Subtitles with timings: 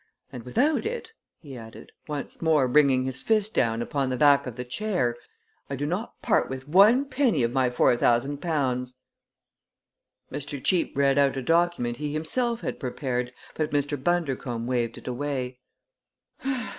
[0.31, 4.55] And without it," he added, once more bringing his fist down upon the back of
[4.55, 5.15] the chair,
[5.69, 8.95] "I do not part with one penny of my four thousand pounds!"
[10.31, 10.59] Mr.
[10.59, 13.95] Cheape read out a document he himself had prepared, but Mr.
[13.95, 15.59] Bundercombe waved it away.